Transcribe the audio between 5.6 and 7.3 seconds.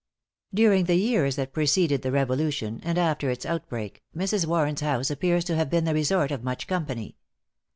been the resort of much company.